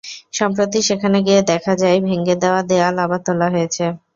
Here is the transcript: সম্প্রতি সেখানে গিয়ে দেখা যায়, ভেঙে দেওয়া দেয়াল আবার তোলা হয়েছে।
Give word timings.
সম্প্রতি 0.33 0.79
সেখানে 0.87 1.17
গিয়ে 1.27 1.41
দেখা 1.51 1.73
যায়, 1.81 1.97
ভেঙে 2.07 2.35
দেওয়া 2.43 2.61
দেয়াল 2.69 2.95
আবার 3.05 3.19
তোলা 3.25 3.47
হয়েছে। 3.53 3.85